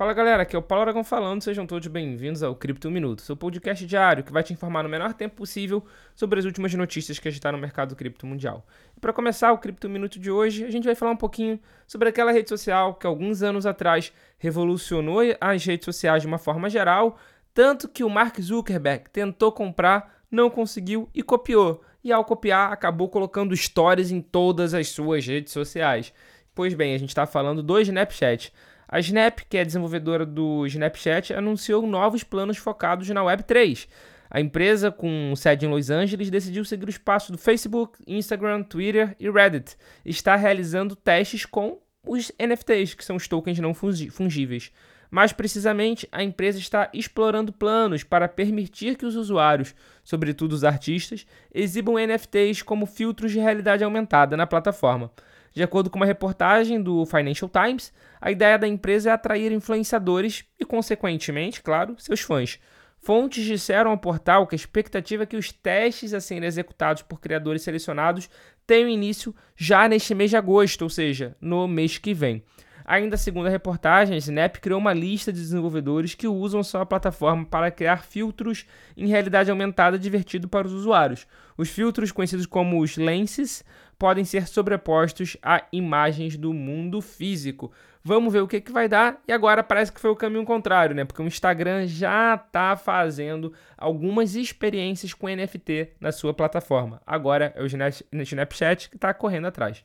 [0.00, 3.36] Fala galera, aqui é o Paulo Aragão falando, sejam todos bem-vindos ao Cripto Minuto, seu
[3.36, 5.84] podcast diário que vai te informar no menor tempo possível
[6.16, 8.64] sobre as últimas notícias que agitaram o mercado cripto mundial.
[8.96, 12.08] E para começar o Cripto Minuto de hoje, a gente vai falar um pouquinho sobre
[12.08, 17.18] aquela rede social que alguns anos atrás revolucionou as redes sociais de uma forma geral,
[17.52, 21.84] tanto que o Mark Zuckerberg tentou comprar, não conseguiu e copiou.
[22.02, 26.10] E ao copiar, acabou colocando stories em todas as suas redes sociais.
[26.54, 28.50] Pois bem, a gente está falando do Snapchat.
[28.92, 33.86] A Snap, que é desenvolvedora do Snapchat, anunciou novos planos focados na Web3.
[34.28, 39.14] A empresa, com sede em Los Angeles, decidiu seguir o espaço do Facebook, Instagram, Twitter
[39.20, 39.76] e Reddit.
[40.04, 44.72] Está realizando testes com os NFTs, que são os tokens não fungíveis.
[45.08, 51.24] Mais precisamente, a empresa está explorando planos para permitir que os usuários, sobretudo os artistas,
[51.54, 55.12] exibam NFTs como filtros de realidade aumentada na plataforma.
[55.52, 60.44] De acordo com uma reportagem do Financial Times, a ideia da empresa é atrair influenciadores
[60.58, 62.58] e, consequentemente, claro, seus fãs.
[62.98, 67.18] Fontes disseram ao portal que a expectativa é que os testes a serem executados por
[67.18, 68.28] criadores selecionados
[68.66, 72.44] tenham início já neste mês de agosto, ou seja, no mês que vem.
[72.90, 77.46] Ainda segundo a reportagem, a Snap criou uma lista de desenvolvedores que usam sua plataforma
[77.46, 78.66] para criar filtros
[78.96, 81.24] em realidade aumentada divertido para os usuários.
[81.56, 83.64] Os filtros, conhecidos como os lenses,
[83.96, 87.70] podem ser sobrepostos a imagens do mundo físico.
[88.02, 89.22] Vamos ver o que, que vai dar.
[89.28, 91.04] E agora parece que foi o caminho contrário, né?
[91.04, 97.00] Porque o Instagram já está fazendo algumas experiências com NFT na sua plataforma.
[97.06, 99.84] Agora é o Snapchat que está correndo atrás.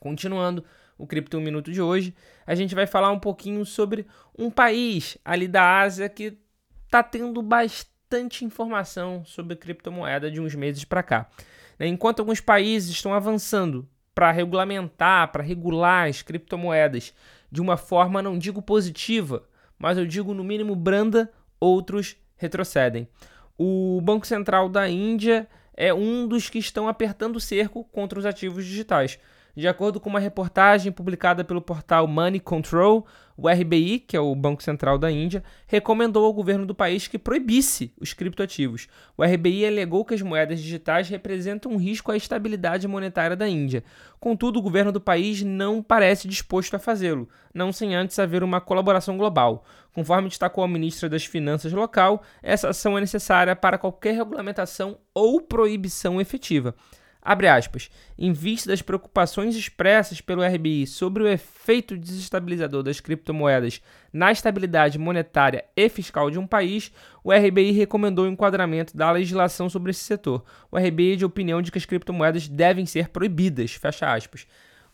[0.00, 0.64] Continuando
[1.02, 2.14] o Cripto Minuto de hoje,
[2.46, 4.06] a gente vai falar um pouquinho sobre
[4.38, 6.38] um país ali da Ásia que
[6.84, 11.28] está tendo bastante informação sobre criptomoeda de uns meses para cá.
[11.76, 11.88] Né?
[11.88, 17.12] Enquanto alguns países estão avançando para regulamentar, para regular as criptomoedas
[17.50, 19.42] de uma forma, não digo positiva,
[19.76, 23.08] mas eu digo no mínimo branda, outros retrocedem.
[23.58, 28.26] O Banco Central da Índia é um dos que estão apertando o cerco contra os
[28.26, 29.18] ativos digitais.
[29.54, 34.34] De acordo com uma reportagem publicada pelo portal Money Control, o RBI, que é o
[34.34, 38.88] Banco Central da Índia, recomendou ao governo do país que proibisse os criptoativos.
[39.14, 43.84] O RBI alegou que as moedas digitais representam um risco à estabilidade monetária da Índia.
[44.18, 48.60] Contudo, o governo do país não parece disposto a fazê-lo, não sem antes haver uma
[48.60, 49.64] colaboração global.
[49.94, 55.42] Conforme destacou a ministra das Finanças local, essa ação é necessária para qualquer regulamentação ou
[55.42, 56.74] proibição efetiva.
[57.24, 57.88] Abre aspas.
[58.18, 63.80] Em vista das preocupações expressas pelo RBI sobre o efeito desestabilizador das criptomoedas
[64.12, 66.90] na estabilidade monetária e fiscal de um país,
[67.22, 70.44] o RBI recomendou o enquadramento da legislação sobre esse setor.
[70.68, 73.72] O RBI é de opinião de que as criptomoedas devem ser proibidas.
[73.72, 74.44] Fecha aspas.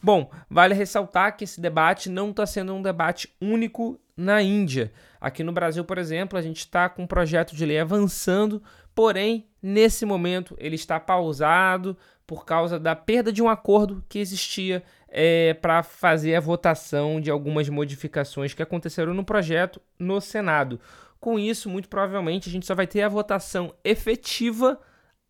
[0.01, 4.93] Bom, vale ressaltar que esse debate não está sendo um debate único na Índia.
[5.21, 8.63] Aqui no Brasil, por exemplo, a gente está com um projeto de lei avançando,
[8.95, 11.97] porém, nesse momento, ele está pausado
[12.27, 17.31] por causa da perda de um acordo que existia é, para fazer a votação de
[17.31, 20.79] algumas modificações que aconteceram no projeto no Senado.
[21.19, 24.79] Com isso, muito provavelmente, a gente só vai ter a votação efetiva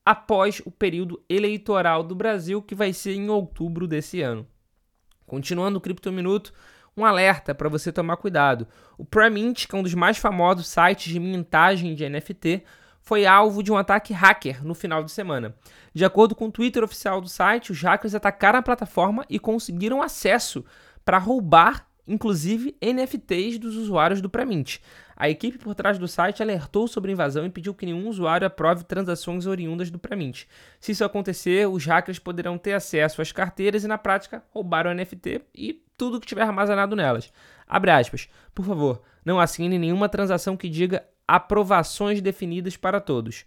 [0.05, 4.47] após o período eleitoral do Brasil, que vai ser em outubro desse ano.
[5.27, 6.53] Continuando o Cripto Minuto,
[6.97, 8.67] um alerta para você tomar cuidado.
[8.97, 12.65] O Premint, que é um dos mais famosos sites de mintagem de NFT,
[13.09, 15.55] foi alvo de um ataque hacker no final de semana.
[15.95, 20.03] De acordo com o Twitter oficial do site, os hackers atacaram a plataforma e conseguiram
[20.03, 20.63] acesso
[21.07, 24.81] para roubar, inclusive, NFTs dos usuários do Premint.
[25.17, 28.47] A equipe por trás do site alertou sobre a invasão e pediu que nenhum usuário
[28.47, 30.45] aprove transações oriundas do Premint.
[30.79, 34.93] Se isso acontecer, os hackers poderão ter acesso às carteiras e, na prática, roubar o
[34.93, 37.33] NFT e tudo que tiver armazenado nelas.
[37.67, 38.29] Abre aspas.
[38.55, 43.45] Por favor, não assine nenhuma transação que diga aprovações definidas para todos.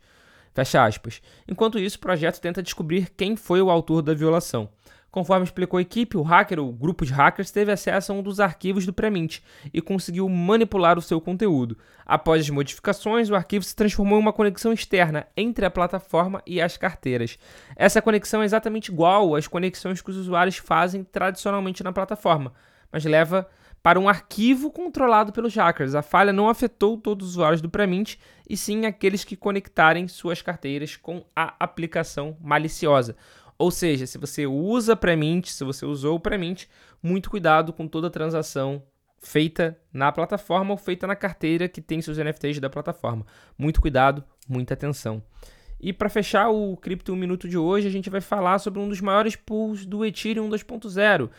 [0.54, 1.22] Fecha aspas.
[1.48, 4.70] Enquanto isso, o projeto tenta descobrir quem foi o autor da violação.
[5.12, 8.40] Conforme explicou a equipe, o hacker, o grupo de hackers, teve acesso a um dos
[8.40, 9.40] arquivos do Premint
[9.74, 11.78] e conseguiu manipular o seu conteúdo.
[12.06, 16.62] Após as modificações, o arquivo se transformou em uma conexão externa entre a plataforma e
[16.62, 17.38] as carteiras.
[17.76, 22.54] Essa conexão é exatamente igual às conexões que os usuários fazem tradicionalmente na plataforma,
[22.90, 23.50] mas leva
[23.82, 25.96] para um arquivo controlado pelos hackers.
[25.96, 28.16] A falha não afetou todos os usuários do Premint,
[28.50, 33.16] e sim aqueles que conectarem suas carteiras com a aplicação maliciosa.
[33.58, 36.66] Ou seja, se você usa Premint, se você usou o Premint,
[37.02, 38.84] muito cuidado com toda transação
[39.20, 43.26] feita na plataforma ou feita na carteira que tem seus NFTs da plataforma.
[43.58, 45.22] Muito cuidado, muita atenção.
[45.80, 48.90] E para fechar o Cripto 1 Minuto de hoje, a gente vai falar sobre um
[48.90, 51.30] dos maiores pools do Ethereum 2.0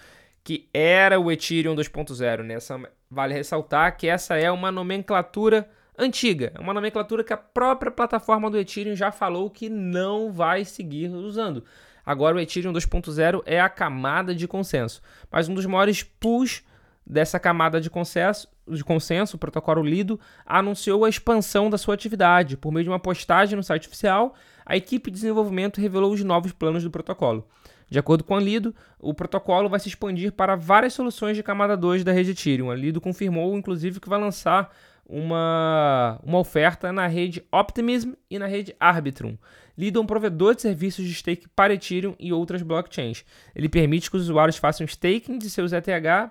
[0.44, 2.42] que era o Ethereum 2.0.
[2.42, 2.80] Nessa
[3.10, 5.68] Vale ressaltar que essa é uma nomenclatura
[5.98, 10.64] antiga, é uma nomenclatura que a própria plataforma do Ethereum já falou que não vai
[10.64, 11.62] seguir usando.
[12.06, 16.64] Agora o Ethereum 2.0 é a camada de consenso, mas um dos maiores pulls
[17.06, 22.56] dessa camada de consenso, de consenso, o protocolo Lido anunciou a expansão da sua atividade.
[22.56, 24.34] Por meio de uma postagem no site oficial,
[24.64, 27.46] a equipe de desenvolvimento revelou os novos planos do protocolo.
[27.92, 31.76] De acordo com a Lido, o protocolo vai se expandir para várias soluções de camada
[31.76, 32.70] 2 da rede Ethereum.
[32.70, 34.74] A Lido confirmou, inclusive, que vai lançar
[35.04, 39.36] uma, uma oferta na rede Optimism e na rede Arbitrum.
[39.76, 43.26] Lido é um provedor de serviços de stake para Ethereum e outras blockchains.
[43.54, 45.84] Ele permite que os usuários façam staking de seus ETH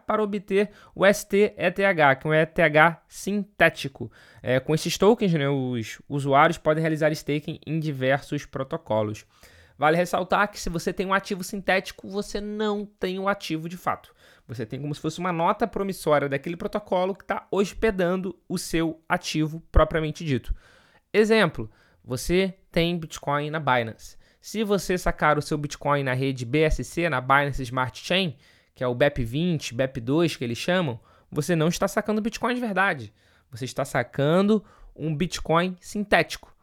[0.08, 1.76] para obter o ST-ETH,
[2.20, 4.12] que é um ETH sintético.
[4.42, 9.28] É, com esses tokens, né, os usuários podem realizar staking em diversos protocolos.
[9.82, 13.68] Vale ressaltar que se você tem um ativo sintético, você não tem o um ativo
[13.68, 14.14] de fato.
[14.48, 19.04] Você tem como se fosse uma nota promissória daquele protocolo que está hospedando o seu
[19.10, 20.54] ativo propriamente dito.
[21.12, 21.68] Exemplo:
[22.06, 24.18] você tem Bitcoin na Binance.
[24.40, 28.38] Se você sacar o seu Bitcoin na rede BSC, na Binance Smart Chain,
[28.76, 31.00] que é o BEP20, BEP2 que eles chamam,
[31.32, 33.12] você não está sacando Bitcoin de verdade.
[33.50, 34.64] Você está sacando
[34.96, 36.56] um Bitcoin sintético.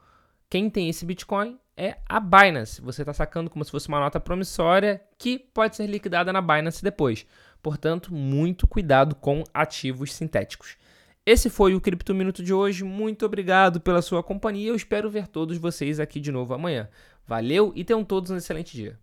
[0.49, 2.83] Quem tem esse Bitcoin é a Binance.
[2.83, 6.83] Você está sacando como se fosse uma nota promissória que pode ser liquidada na Binance
[6.83, 7.25] depois.
[7.63, 10.77] Portanto, muito cuidado com ativos sintéticos.
[11.25, 12.83] Esse foi o Cripto Minuto de hoje.
[12.83, 14.71] Muito obrigado pela sua companhia.
[14.71, 16.89] Eu espero ver todos vocês aqui de novo amanhã.
[17.25, 18.99] Valeu e tenham todos um excelente dia.